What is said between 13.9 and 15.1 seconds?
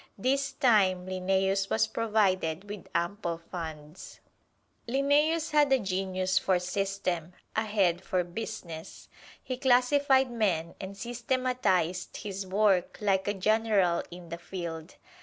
in the field.